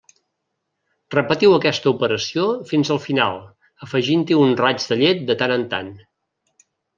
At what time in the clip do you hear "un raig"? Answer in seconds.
4.45-4.81